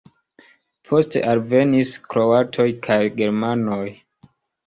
[0.91, 3.85] Poste alvenis kroatoj kaj germanoj.